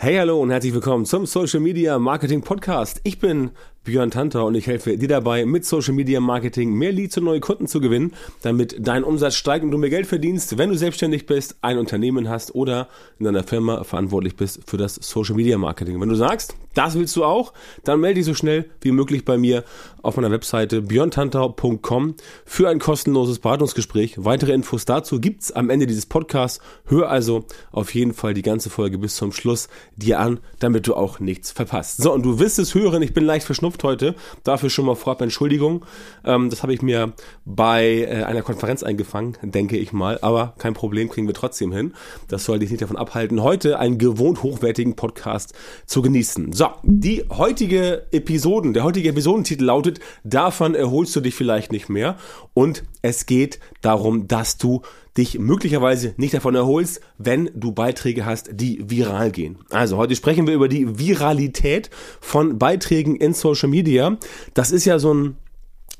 [0.00, 3.00] Hey, hallo und herzlich willkommen zum Social Media Marketing Podcast.
[3.02, 3.50] Ich bin
[3.84, 7.40] Björn Tanter und ich helfe dir dabei, mit Social Media Marketing mehr Leads und neue
[7.40, 8.12] Kunden zu gewinnen,
[8.42, 12.28] damit dein Umsatz steigt und du mehr Geld verdienst, wenn du selbstständig bist, ein Unternehmen
[12.28, 12.88] hast oder
[13.18, 16.00] in deiner Firma verantwortlich bist für das Social Media Marketing.
[16.00, 17.54] Wenn du sagst, das willst du auch,
[17.84, 19.64] dann melde dich so schnell wie möglich bei mir
[20.02, 22.14] auf meiner Webseite björntantau.com
[22.44, 24.16] für ein kostenloses Beratungsgespräch.
[24.18, 26.60] Weitere Infos dazu gibt's am Ende dieses Podcasts.
[26.84, 30.94] Hör also auf jeden Fall die ganze Folge bis zum Schluss dir an, damit du
[30.94, 32.02] auch nichts verpasst.
[32.02, 34.14] So, und du wirst es hören, ich bin leicht verschnupft geschafft heute.
[34.44, 35.84] Dafür schon mal vorab Entschuldigung.
[36.24, 37.12] Ähm, das habe ich mir
[37.44, 40.18] bei äh, einer Konferenz eingefangen, denke ich mal.
[40.22, 41.94] Aber kein Problem, kriegen wir trotzdem hin.
[42.28, 45.54] Das soll dich nicht davon abhalten, heute einen gewohnt hochwertigen Podcast
[45.86, 46.52] zu genießen.
[46.52, 52.16] So, die heutige Episoden, der heutige Episodentitel lautet, davon erholst du dich vielleicht nicht mehr.
[52.54, 54.82] Und es geht darum, dass du
[55.18, 59.58] dich möglicherweise nicht davon erholst, wenn du Beiträge hast, die viral gehen.
[59.70, 64.16] Also heute sprechen wir über die Viralität von Beiträgen in Social Media.
[64.54, 65.36] Das ist ja so ein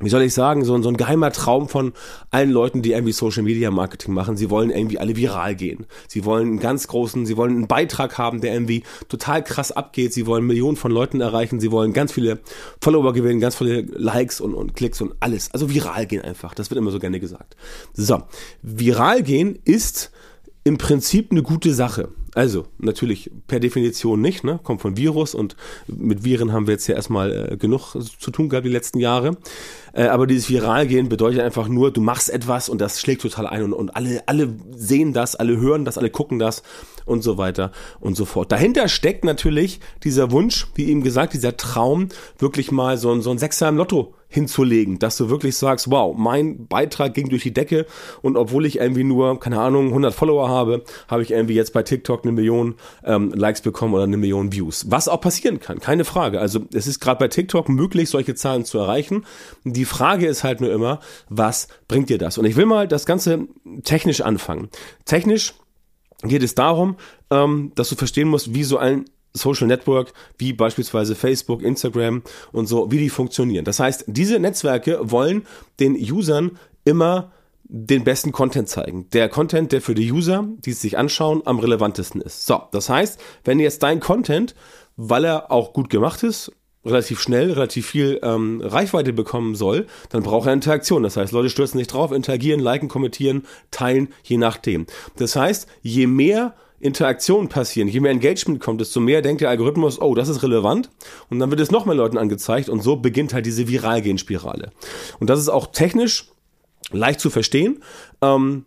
[0.01, 1.93] wie soll ich sagen, so, so ein geheimer Traum von
[2.31, 4.37] allen Leuten, die irgendwie Social Media Marketing machen.
[4.37, 5.87] Sie wollen irgendwie alle viral gehen.
[6.07, 10.13] Sie wollen einen ganz großen, sie wollen einen Beitrag haben, der irgendwie total krass abgeht.
[10.13, 11.59] Sie wollen Millionen von Leuten erreichen.
[11.59, 12.41] Sie wollen ganz viele
[12.81, 15.51] Follower gewinnen, ganz viele Likes und, und Klicks und alles.
[15.53, 16.55] Also viral gehen einfach.
[16.55, 17.57] Das wird immer so gerne gesagt.
[17.93, 18.23] So.
[18.63, 20.13] Viral gehen ist
[20.63, 22.11] im Prinzip eine gute Sache.
[22.39, 24.61] Also, natürlich per Definition nicht, ne?
[24.63, 25.57] Kommt von Virus und
[25.89, 29.37] mit Viren haben wir jetzt ja erstmal äh, genug zu tun gehabt die letzten Jahre.
[29.93, 33.65] Äh, aber dieses Viralgehen bedeutet einfach nur, du machst etwas und das schlägt total ein
[33.65, 36.63] und, und alle, alle sehen das, alle hören das, alle gucken das
[37.07, 38.53] und so weiter und so fort.
[38.53, 43.33] Dahinter steckt natürlich dieser Wunsch, wie eben gesagt, dieser Traum, wirklich mal so ein, so
[43.33, 47.53] ein Sechser im Lotto hinzulegen, dass du wirklich sagst, wow, mein Beitrag ging durch die
[47.53, 47.87] Decke
[48.21, 51.83] und obwohl ich irgendwie nur, keine Ahnung, 100 Follower habe, habe ich irgendwie jetzt bei
[51.83, 54.91] TikTok eine Million ähm, Likes bekommen oder eine Million Views.
[54.91, 56.41] Was auch passieren kann, keine Frage.
[56.41, 59.25] Also es ist gerade bei TikTok möglich, solche Zahlen zu erreichen.
[59.65, 62.37] Die Frage ist halt nur immer, was bringt dir das?
[62.37, 63.49] Und ich will mal das Ganze
[63.83, 64.69] technisch anfangen.
[65.07, 65.55] Technisch
[66.23, 66.97] geht es darum,
[67.31, 69.05] ähm, dass du verstehen musst, wie so ein
[69.39, 72.23] Social Network wie beispielsweise Facebook, Instagram
[72.53, 73.65] und so, wie die funktionieren.
[73.65, 75.47] Das heißt, diese Netzwerke wollen
[75.81, 77.33] den Usern immer
[77.65, 79.09] den besten Content zeigen.
[79.13, 82.47] Der Content, der für die User, die es sich anschauen, am relevantesten ist.
[82.47, 84.55] So, das heißt, wenn jetzt dein Content,
[84.97, 86.51] weil er auch gut gemacht ist,
[86.85, 91.03] relativ schnell, relativ viel ähm, Reichweite bekommen soll, dann braucht er Interaktion.
[91.03, 94.87] Das heißt, Leute stürzen sich drauf, interagieren, liken, kommentieren, teilen, je nachdem.
[95.17, 100.01] Das heißt, je mehr Interaktionen passieren, je mehr Engagement kommt, desto mehr denkt der Algorithmus,
[100.01, 100.91] oh, das ist relevant.
[101.29, 104.71] Und dann wird es noch mehr Leuten angezeigt und so beginnt halt diese Viralgehen-Spirale.
[105.19, 106.27] Und das ist auch technisch
[106.91, 107.83] leicht zu verstehen.
[108.23, 108.65] Ähm,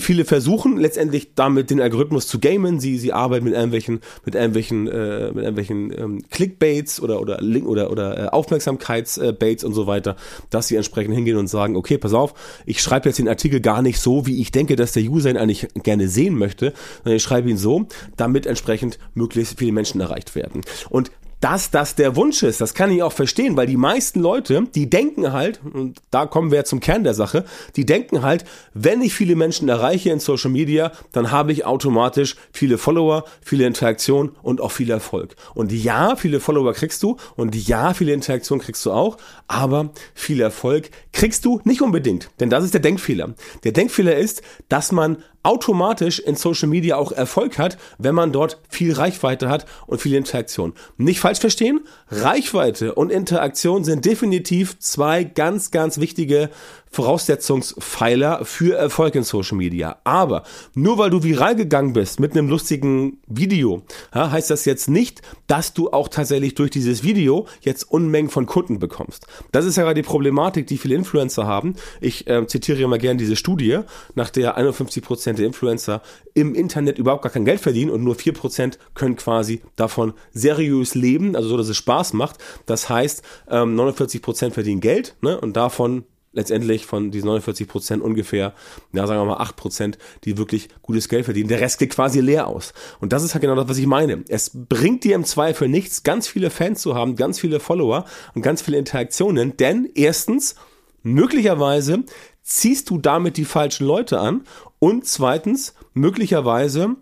[0.00, 2.80] viele versuchen letztendlich damit den Algorithmus zu gamen.
[2.80, 7.66] Sie, sie arbeiten mit irgendwelchen, mit irgendwelchen, äh, mit irgendwelchen ähm, Clickbaits oder oder Link
[7.66, 10.16] oder oder äh, Aufmerksamkeitsbaits und so weiter,
[10.50, 12.34] dass sie entsprechend hingehen und sagen, okay, pass auf,
[12.66, 15.36] ich schreibe jetzt den Artikel gar nicht so, wie ich denke, dass der User ihn
[15.36, 16.72] eigentlich gerne sehen möchte,
[17.04, 17.86] sondern ich schreibe ihn so,
[18.16, 20.62] damit entsprechend möglichst viele Menschen erreicht werden.
[20.90, 21.10] Und
[21.40, 22.60] dass das der Wunsch ist.
[22.60, 26.50] Das kann ich auch verstehen, weil die meisten Leute, die denken halt, und da kommen
[26.50, 27.44] wir zum Kern der Sache,
[27.76, 28.44] die denken halt,
[28.74, 33.66] wenn ich viele Menschen erreiche in Social Media, dann habe ich automatisch viele Follower, viele
[33.66, 35.36] Interaktionen und auch viel Erfolg.
[35.54, 39.16] Und ja, viele Follower kriegst du und ja, viele Interaktionen kriegst du auch,
[39.46, 42.30] aber viel Erfolg kriegst du nicht unbedingt.
[42.40, 43.34] Denn das ist der Denkfehler.
[43.64, 48.60] Der Denkfehler ist, dass man automatisch in Social Media auch Erfolg hat, wenn man dort
[48.68, 50.74] viel Reichweite hat und viel Interaktion.
[50.96, 56.50] Nicht falsch verstehen, Reichweite und Interaktion sind definitiv zwei ganz, ganz wichtige
[56.90, 59.98] Voraussetzungspfeiler für Erfolg in Social Media.
[60.04, 60.42] Aber
[60.74, 63.82] nur weil du viral gegangen bist mit einem lustigen Video,
[64.14, 68.46] ja, heißt das jetzt nicht, dass du auch tatsächlich durch dieses Video jetzt Unmengen von
[68.46, 69.26] Kunden bekommst.
[69.52, 71.74] Das ist ja gerade die Problematik, die viele Influencer haben.
[72.00, 73.80] Ich äh, zitiere immer gerne diese Studie,
[74.14, 76.02] nach der 51% der Influencer
[76.34, 81.34] im Internet überhaupt gar kein Geld verdienen und nur 4% können quasi davon seriös leben,
[81.34, 82.38] also so, dass es Spaß macht.
[82.66, 88.54] Das heißt, ähm, 49% verdienen Geld ne, und davon letztendlich von diesen 49 Prozent ungefähr,
[88.92, 91.48] ja, sagen wir mal 8 Prozent, die wirklich gutes Geld verdienen.
[91.48, 92.72] Der Rest geht quasi leer aus.
[93.00, 94.24] Und das ist halt genau das, was ich meine.
[94.28, 98.04] Es bringt dir im Zweifel nichts, ganz viele Fans zu haben, ganz viele Follower
[98.34, 100.54] und ganz viele Interaktionen, denn erstens,
[101.02, 102.04] möglicherweise
[102.42, 104.44] ziehst du damit die falschen Leute an
[104.78, 106.96] und zweitens, möglicherweise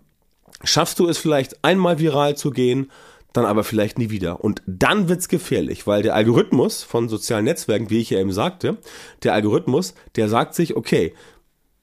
[0.63, 2.91] schaffst du es vielleicht einmal viral zu gehen
[3.33, 4.43] dann aber vielleicht nie wieder.
[4.43, 8.77] Und dann wird's gefährlich, weil der Algorithmus von sozialen Netzwerken, wie ich ja eben sagte,
[9.23, 11.13] der Algorithmus, der sagt sich, okay,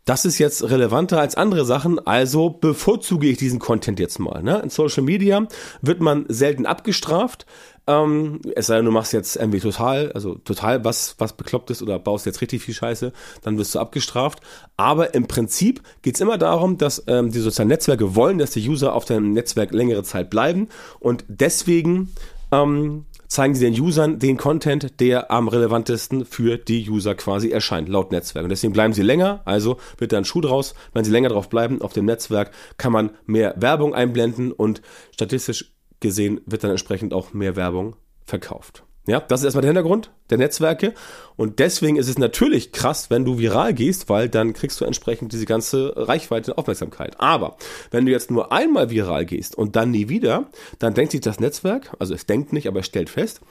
[0.04, 4.42] das ist jetzt relevanter als andere Sachen, also bevorzuge ich diesen Content jetzt mal.
[4.42, 4.60] Ne?
[4.62, 5.46] In Social Media
[5.80, 7.46] wird man selten abgestraft.
[7.86, 11.82] Ähm, es sei denn, du machst jetzt irgendwie total, also total was, was bekloppt ist
[11.82, 13.12] oder baust jetzt richtig viel Scheiße,
[13.42, 14.40] dann wirst du abgestraft.
[14.76, 18.94] Aber im Prinzip geht's immer darum, dass ähm, die sozialen Netzwerke wollen, dass die User
[18.94, 20.68] auf dem Netzwerk längere Zeit bleiben
[20.98, 22.12] und deswegen
[22.52, 27.88] ähm, zeigen sie den Usern den Content, der am relevantesten für die User quasi erscheint,
[27.88, 28.44] laut Netzwerk.
[28.44, 30.74] Und deswegen bleiben sie länger, also wird da ein Schuh draus.
[30.92, 34.82] Wenn sie länger drauf bleiben auf dem Netzwerk, kann man mehr Werbung einblenden und
[35.12, 38.84] statistisch gesehen wird dann entsprechend auch mehr Werbung verkauft.
[39.06, 40.94] Ja, das ist erstmal der Hintergrund der Netzwerke.
[41.36, 45.32] Und deswegen ist es natürlich krass, wenn du viral gehst, weil dann kriegst du entsprechend
[45.32, 47.20] diese ganze Reichweite und Aufmerksamkeit.
[47.20, 47.56] Aber
[47.90, 50.48] wenn du jetzt nur einmal viral gehst und dann nie wieder,
[50.78, 53.42] dann denkt sich das Netzwerk, also es denkt nicht, aber es stellt fest,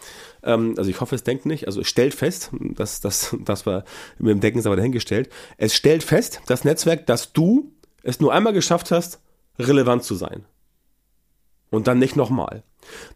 [0.41, 3.83] ähm, also ich hoffe, es denkt nicht, also es stellt fest, dass das, das war
[4.17, 7.71] mit dem Denken ist aber dahingestellt, es stellt fest, das Netzwerk, dass du
[8.01, 9.19] es nur einmal geschafft hast,
[9.59, 10.45] relevant zu sein.
[11.69, 12.63] Und dann nicht nochmal.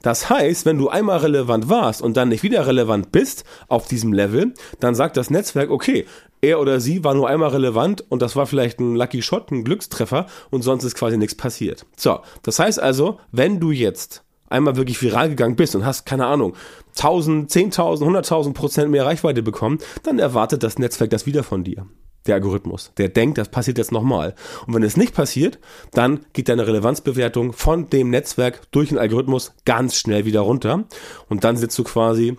[0.01, 4.13] Das heißt, wenn du einmal relevant warst und dann nicht wieder relevant bist auf diesem
[4.13, 6.05] Level, dann sagt das Netzwerk, okay,
[6.41, 9.63] er oder sie war nur einmal relevant und das war vielleicht ein Lucky Shot, ein
[9.63, 11.85] Glückstreffer und sonst ist quasi nichts passiert.
[11.95, 16.25] So, das heißt also, wenn du jetzt einmal wirklich viral gegangen bist und hast, keine
[16.25, 16.55] Ahnung,
[16.95, 21.85] 1000, 10.000, 100.000 Prozent mehr Reichweite bekommen, dann erwartet das Netzwerk das wieder von dir
[22.27, 22.91] der Algorithmus.
[22.97, 24.35] Der denkt, das passiert jetzt nochmal.
[24.65, 25.59] Und wenn es nicht passiert,
[25.93, 30.85] dann geht deine Relevanzbewertung von dem Netzwerk durch den Algorithmus ganz schnell wieder runter.
[31.29, 32.37] Und dann sitzt du quasi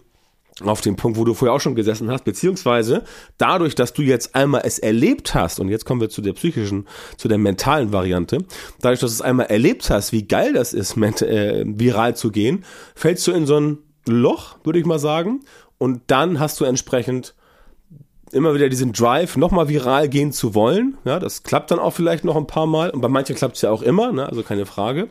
[0.65, 3.05] auf dem Punkt, wo du vorher auch schon gesessen hast, beziehungsweise
[3.37, 6.87] dadurch, dass du jetzt einmal es erlebt hast, und jetzt kommen wir zu der psychischen,
[7.17, 8.39] zu der mentalen Variante,
[8.81, 12.65] dadurch, dass du es einmal erlebt hast, wie geil das ist, äh, viral zu gehen,
[12.95, 15.41] fällst du in so ein Loch, würde ich mal sagen,
[15.79, 17.35] und dann hast du entsprechend
[18.33, 20.99] immer wieder diesen Drive, nochmal viral gehen zu wollen.
[21.05, 22.91] Ja, das klappt dann auch vielleicht noch ein paar Mal.
[22.91, 24.29] Und bei manchen klappt es ja auch immer, ne?
[24.29, 25.09] also keine Frage.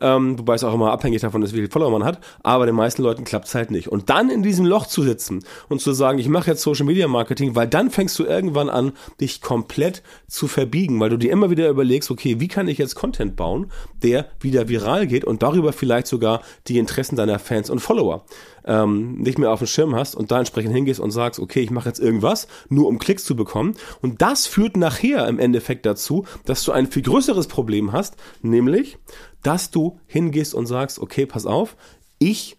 [0.00, 2.20] Ähm, wobei es auch immer abhängig davon ist, wie viel Follower man hat.
[2.42, 3.88] Aber den meisten Leuten klappt es halt nicht.
[3.88, 7.06] Und dann in diesem Loch zu sitzen und zu sagen, ich mache jetzt Social Media
[7.06, 11.50] Marketing, weil dann fängst du irgendwann an, dich komplett zu verbiegen, weil du dir immer
[11.50, 13.70] wieder überlegst, okay, wie kann ich jetzt Content bauen,
[14.02, 18.24] der wieder viral geht und darüber vielleicht sogar die Interessen deiner Fans und Follower
[18.64, 21.70] ähm, nicht mehr auf dem Schirm hast und da entsprechend hingehst und sagst, okay, ich
[21.70, 23.76] mache jetzt irgendwas, nur um Klicks zu bekommen.
[24.02, 28.98] Und das führt nachher im Endeffekt dazu, dass du ein viel größeres Problem hast, nämlich,
[29.42, 31.76] dass du hingehst und sagst, okay, pass auf,
[32.18, 32.58] ich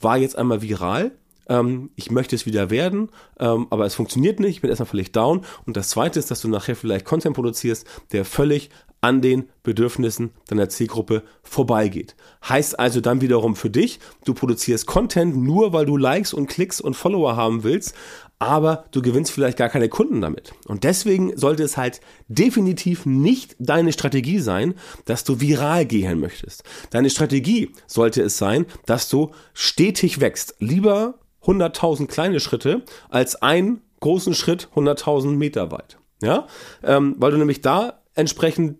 [0.00, 1.12] war jetzt einmal viral,
[1.48, 5.12] ähm, ich möchte es wieder werden, ähm, aber es funktioniert nicht, ich bin erstmal völlig
[5.12, 5.44] down.
[5.66, 8.70] Und das zweite ist, dass du nachher vielleicht Content produzierst, der völlig
[9.00, 12.16] an den Bedürfnissen deiner Zielgruppe vorbeigeht.
[12.48, 16.80] Heißt also dann wiederum für dich, du produzierst Content nur, weil du Likes und Klicks
[16.80, 17.94] und Follower haben willst,
[18.38, 20.52] aber du gewinnst vielleicht gar keine Kunden damit.
[20.66, 24.74] Und deswegen sollte es halt definitiv nicht deine Strategie sein,
[25.04, 26.64] dass du viral gehen möchtest.
[26.90, 30.56] Deine Strategie sollte es sein, dass du stetig wächst.
[30.58, 35.98] Lieber 100.000 kleine Schritte als einen großen Schritt 100.000 Meter weit.
[36.22, 36.46] Ja,
[36.82, 38.78] ähm, weil du nämlich da entsprechend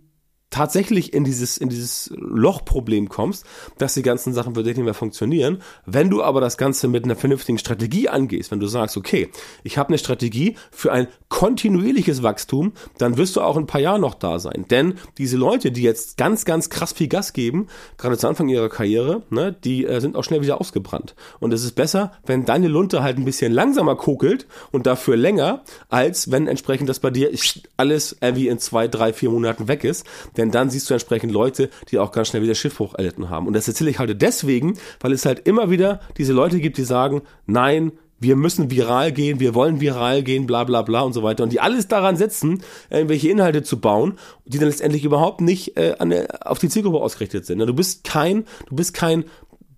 [0.51, 3.45] tatsächlich in dieses, in dieses Lochproblem kommst,
[3.79, 5.63] dass die ganzen Sachen für dich nicht mehr funktionieren.
[5.87, 9.31] Wenn du aber das Ganze mit einer vernünftigen Strategie angehst, wenn du sagst, okay,
[9.63, 13.81] ich habe eine Strategie für ein kontinuierliches Wachstum, dann wirst du auch in ein paar
[13.81, 14.65] Jahren noch da sein.
[14.71, 18.69] Denn diese Leute, die jetzt ganz, ganz krass viel Gas geben, gerade zu Anfang ihrer
[18.69, 21.15] Karriere, ne, die äh, sind auch schnell wieder ausgebrannt.
[21.39, 25.63] Und es ist besser, wenn deine Lunte halt ein bisschen langsamer kokelt und dafür länger,
[25.89, 27.31] als wenn entsprechend das bei dir
[27.77, 30.07] alles irgendwie in zwei, drei, vier Monaten weg ist
[30.41, 33.47] denn dann siehst du entsprechend Leute, die auch ganz schnell wieder Schiffbruch erlitten haben.
[33.47, 36.85] Und das erzähle ich heute deswegen, weil es halt immer wieder diese Leute gibt, die
[36.85, 41.23] sagen, nein, wir müssen viral gehen, wir wollen viral gehen, bla bla bla und so
[41.23, 41.43] weiter.
[41.43, 45.95] Und die alles daran setzen, irgendwelche Inhalte zu bauen, die dann letztendlich überhaupt nicht äh,
[45.99, 47.59] an, auf die Zielgruppe ausgerichtet sind.
[47.59, 49.25] Du bist kein, du bist kein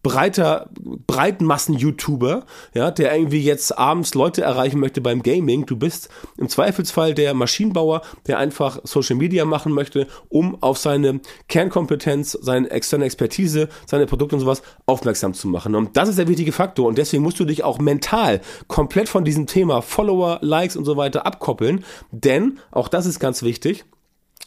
[0.02, 0.68] breiter,
[1.06, 2.44] Breitmassen-YouTuber,
[2.74, 5.66] ja, der irgendwie jetzt abends Leute erreichen möchte beim Gaming.
[5.66, 11.20] Du bist im Zweifelsfall der Maschinenbauer, der einfach Social Media machen möchte, um auf seine
[11.48, 15.74] Kernkompetenz, seine externe Expertise, seine Produkte und sowas aufmerksam zu machen.
[15.74, 16.88] Und das ist der wichtige Faktor.
[16.88, 20.96] Und deswegen musst du dich auch mental komplett von diesem Thema Follower, Likes und so
[20.96, 21.84] weiter abkoppeln.
[22.10, 23.84] Denn, auch das ist ganz wichtig,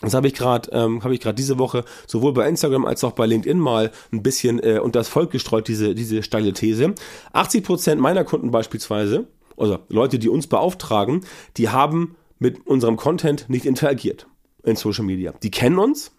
[0.02, 3.14] das habe ich gerade, ähm, habe ich gerade diese Woche sowohl bei Instagram als auch
[3.14, 6.94] bei LinkedIn mal ein bisschen äh, unter das Volk gestreut diese diese steile These.
[7.34, 11.22] 80 Prozent meiner Kunden beispielsweise, also Leute, die uns beauftragen,
[11.58, 14.28] die haben mit unserem Content nicht interagiert
[14.64, 15.34] in Social Media.
[15.44, 16.12] Die kennen uns,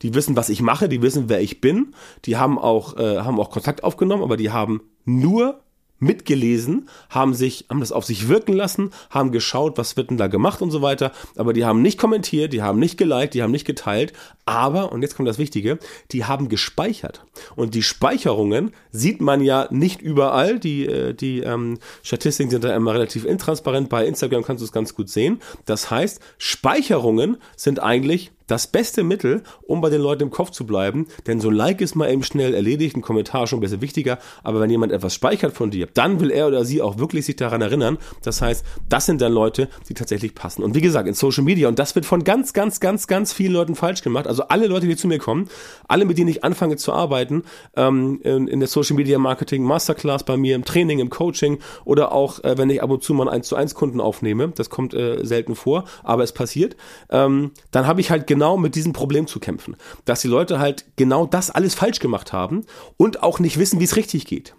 [0.00, 3.38] die wissen, was ich mache, die wissen, wer ich bin, die haben auch äh, haben
[3.38, 5.60] auch Kontakt aufgenommen, aber die haben nur
[6.00, 10.26] mitgelesen, haben sich, haben das auf sich wirken lassen, haben geschaut, was wird denn da
[10.26, 13.52] gemacht und so weiter, aber die haben nicht kommentiert, die haben nicht geliked, die haben
[13.52, 14.12] nicht geteilt,
[14.46, 15.78] aber, und jetzt kommt das Wichtige,
[16.10, 17.24] die haben gespeichert.
[17.54, 22.74] Und die Speicherungen sieht man ja nicht überall, die, äh, die ähm, Statistiken sind da
[22.74, 25.40] immer relativ intransparent, bei Instagram kannst du es ganz gut sehen.
[25.66, 30.66] Das heißt, Speicherungen sind eigentlich das beste Mittel, um bei den Leuten im Kopf zu
[30.66, 33.80] bleiben, denn so ein Like ist mal eben schnell erledigt, ein Kommentar schon ein bisschen
[33.80, 37.26] wichtiger, aber wenn jemand etwas speichert von dir, dann will er oder sie auch wirklich
[37.26, 37.98] sich daran erinnern.
[38.22, 40.64] Das heißt, das sind dann Leute, die tatsächlich passen.
[40.64, 43.52] Und wie gesagt, in Social Media, und das wird von ganz, ganz, ganz, ganz vielen
[43.52, 45.48] Leuten falsch gemacht, also alle Leute, die zu mir kommen,
[45.86, 47.44] alle, mit denen ich anfange zu arbeiten,
[47.76, 52.10] ähm, in, in, der Social Media Marketing Masterclass bei mir, im Training, im Coaching oder
[52.12, 54.70] auch, äh, wenn ich ab und zu mal einen 1 zu 1 Kunden aufnehme, das
[54.70, 56.76] kommt äh, selten vor, aber es passiert,
[57.10, 59.76] ähm, dann habe ich halt genau genau mit diesem Problem zu kämpfen.
[60.06, 62.64] Dass die Leute halt genau das alles falsch gemacht haben
[62.96, 64.54] und auch nicht wissen, wie es richtig geht.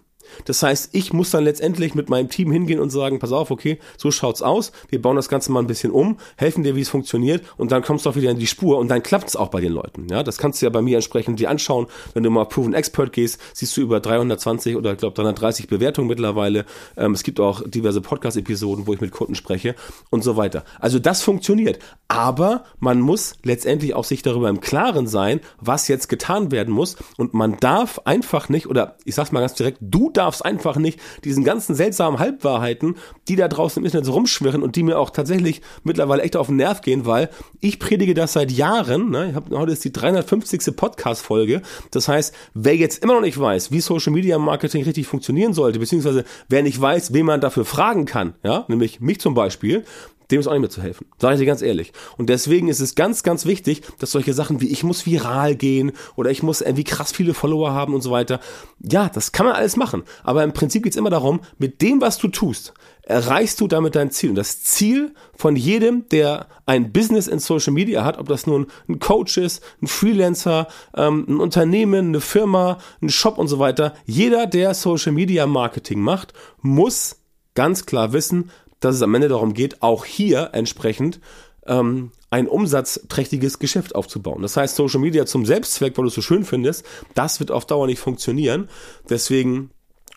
[0.45, 3.79] Das heißt, ich muss dann letztendlich mit meinem Team hingehen und sagen, pass auf, okay,
[3.97, 6.89] so schaut's aus, wir bauen das Ganze mal ein bisschen um, helfen dir, wie es
[6.89, 9.61] funktioniert und dann kommst du auch wieder in die Spur und dann klappt's auch bei
[9.61, 10.07] den Leuten.
[10.09, 11.87] Ja, das kannst du ja bei mir entsprechend dir anschauen.
[12.13, 16.07] Wenn du mal Proven Expert gehst, siehst du über 320 oder ich glaube 330 Bewertungen
[16.07, 16.65] mittlerweile.
[16.97, 19.75] Ähm, es gibt auch diverse Podcast-Episoden, wo ich mit Kunden spreche
[20.09, 20.63] und so weiter.
[20.79, 21.79] Also das funktioniert.
[22.07, 26.97] Aber man muss letztendlich auch sich darüber im Klaren sein, was jetzt getan werden muss
[27.17, 30.75] und man darf einfach nicht, oder ich sag's mal ganz direkt, du darfst darfst einfach
[30.75, 32.95] nicht diesen ganzen seltsamen Halbwahrheiten,
[33.27, 36.47] die da draußen im Internet so rumschwirren und die mir auch tatsächlich mittlerweile echt auf
[36.47, 39.09] den Nerv gehen, weil ich predige das seit Jahren.
[39.09, 39.29] Ne?
[39.31, 40.75] Ich hab, heute ist die 350.
[40.75, 41.63] Podcast-Folge.
[41.89, 45.79] Das heißt, wer jetzt immer noch nicht weiß, wie Social Media Marketing richtig funktionieren sollte,
[45.79, 49.85] beziehungsweise wer nicht weiß, wen man dafür fragen kann, ja, nämlich mich zum Beispiel,
[50.31, 51.07] dem ist auch nicht mehr zu helfen.
[51.19, 51.93] Sage ich dir ganz ehrlich.
[52.17, 55.91] Und deswegen ist es ganz, ganz wichtig, dass solche Sachen wie ich muss viral gehen
[56.15, 58.39] oder ich muss irgendwie krass viele Follower haben und so weiter.
[58.79, 60.03] Ja, das kann man alles machen.
[60.23, 62.73] Aber im Prinzip geht es immer darum, mit dem, was du tust,
[63.03, 64.29] erreichst du damit dein Ziel.
[64.29, 68.67] Und das Ziel von jedem, der ein Business in Social Media hat, ob das nun
[68.87, 73.93] ein Coach ist, ein Freelancer, ähm, ein Unternehmen, eine Firma, ein Shop und so weiter,
[74.05, 77.17] jeder, der Social Media Marketing macht, muss
[77.53, 78.49] ganz klar wissen,
[78.81, 81.21] dass es am Ende darum geht, auch hier entsprechend
[81.65, 84.41] ähm, ein umsatzträchtiges Geschäft aufzubauen.
[84.41, 87.65] Das heißt, Social Media zum Selbstzweck, weil du es so schön findest, das wird auf
[87.65, 88.69] Dauer nicht funktionieren.
[89.09, 89.71] Deswegen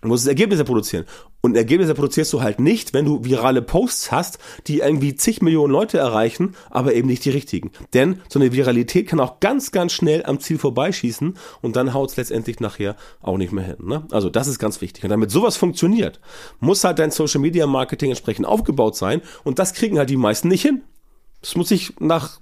[0.09, 1.05] muss es Ergebnisse produzieren.
[1.41, 5.73] Und Ergebnisse produzierst du halt nicht, wenn du virale Posts hast, die irgendwie zig Millionen
[5.73, 7.71] Leute erreichen, aber eben nicht die richtigen.
[7.93, 12.11] Denn so eine Viralität kann auch ganz, ganz schnell am Ziel vorbeischießen und dann haut
[12.11, 13.77] es letztendlich nachher auch nicht mehr hin.
[13.83, 14.07] Ne?
[14.11, 15.05] Also das ist ganz wichtig.
[15.05, 16.21] Und damit sowas funktioniert,
[16.61, 20.49] muss halt dein Social Media Marketing entsprechend aufgebaut sein und das kriegen halt die meisten
[20.49, 20.83] nicht hin.
[21.41, 22.41] Das muss ich nach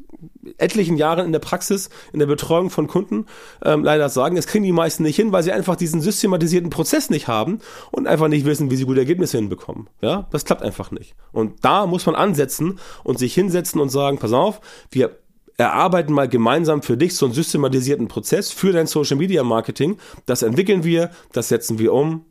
[0.62, 3.26] etlichen Jahren in der Praxis, in der Betreuung von Kunden
[3.64, 4.37] ähm, leider sagen.
[4.37, 7.59] Es kriegen die meisten nicht hin, weil sie einfach diesen systematisierten Prozess nicht haben
[7.90, 9.88] und einfach nicht wissen, wie sie gute Ergebnisse hinbekommen.
[10.00, 11.14] Ja, das klappt einfach nicht.
[11.33, 15.19] Und da muss man ansetzen und sich hinsetzen und sagen, pass auf, wir
[15.57, 19.99] erarbeiten mal gemeinsam für dich so einen systematisierten Prozess für dein Social Media Marketing.
[20.26, 22.25] Das entwickeln wir, das setzen wir um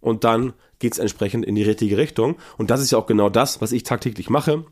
[0.00, 2.36] und dann geht's entsprechend in die richtige Richtung.
[2.56, 4.64] Und das ist ja auch genau das, was ich tagtäglich mache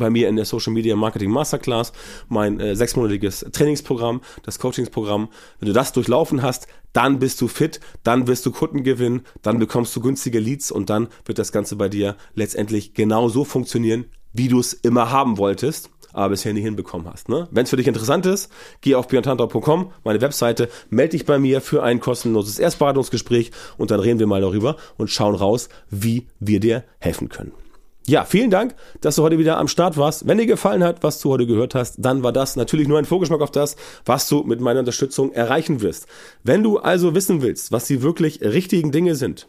[0.00, 1.92] bei mir in der Social Media Marketing Masterclass,
[2.28, 5.28] mein äh, sechsmonatiges Trainingsprogramm, das Coachingsprogramm.
[5.60, 9.58] Wenn du das durchlaufen hast, dann bist du fit, dann wirst du Kunden gewinnen, dann
[9.58, 14.06] bekommst du günstige Leads und dann wird das Ganze bei dir letztendlich genau so funktionieren,
[14.32, 17.28] wie du es immer haben wolltest, aber bisher nie hinbekommen hast.
[17.28, 17.48] Ne?
[17.50, 21.60] Wenn es für dich interessant ist, geh auf björntantor.com, meine Webseite, melde dich bei mir
[21.60, 26.60] für ein kostenloses Erstberatungsgespräch und dann reden wir mal darüber und schauen raus, wie wir
[26.60, 27.63] dir helfen können.
[28.06, 30.28] Ja, vielen Dank, dass du heute wieder am Start warst.
[30.28, 33.06] Wenn dir gefallen hat, was du heute gehört hast, dann war das natürlich nur ein
[33.06, 36.06] Vorgeschmack auf das, was du mit meiner Unterstützung erreichen wirst.
[36.42, 39.48] Wenn du also wissen willst, was die wirklich richtigen Dinge sind,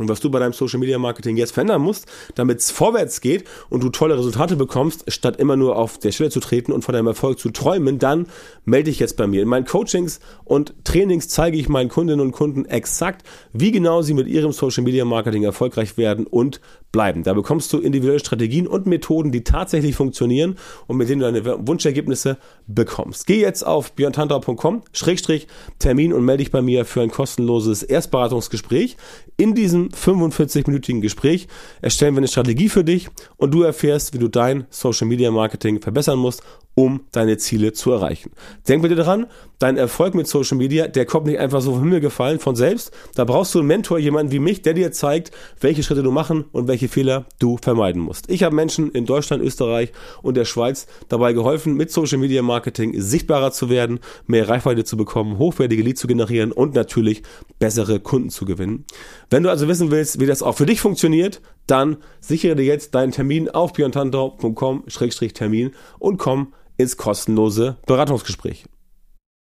[0.00, 3.44] und was du bei deinem Social Media Marketing jetzt verändern musst, damit es vorwärts geht
[3.68, 6.94] und du tolle Resultate bekommst, statt immer nur auf der Stelle zu treten und von
[6.94, 8.26] deinem Erfolg zu träumen, dann
[8.64, 9.42] melde dich jetzt bei mir.
[9.42, 14.14] In meinen Coachings und Trainings zeige ich meinen Kundinnen und Kunden exakt, wie genau sie
[14.14, 16.60] mit ihrem Social Media Marketing erfolgreich werden und
[16.92, 17.22] bleiben.
[17.22, 21.66] Da bekommst du individuelle Strategien und Methoden, die tatsächlich funktionieren und mit denen du deine
[21.66, 23.26] Wunschergebnisse bekommst.
[23.26, 25.46] Geh jetzt auf björntantra.com, Schrägstrich,
[25.78, 28.96] Termin und melde dich bei mir für ein kostenloses Erstberatungsgespräch.
[29.36, 31.48] In diesem 45-minütigen Gespräch
[31.80, 35.80] erstellen wir eine Strategie für dich und du erfährst, wie du dein Social Media Marketing
[35.80, 36.42] verbessern musst
[36.74, 38.30] um deine Ziele zu erreichen.
[38.68, 39.26] Denk bitte daran,
[39.60, 42.90] dein Erfolg mit Social Media, der kommt nicht einfach so vom Himmel gefallen von selbst.
[43.14, 46.46] Da brauchst du einen Mentor, jemanden wie mich, der dir zeigt, welche Schritte du machen
[46.50, 48.28] und welche Fehler du vermeiden musst.
[48.30, 53.00] Ich habe Menschen in Deutschland, Österreich und der Schweiz dabei geholfen, mit Social Media Marketing
[53.00, 57.22] sichtbarer zu werden, mehr Reichweite zu bekommen, hochwertige Leads zu generieren und natürlich
[57.58, 58.86] bessere Kunden zu gewinnen.
[59.28, 62.94] Wenn du also wissen willst, wie das auch für dich funktioniert, dann sichere dir jetzt
[62.94, 68.64] deinen Termin auf björntantau.com-termin und komm ins kostenlose Beratungsgespräch.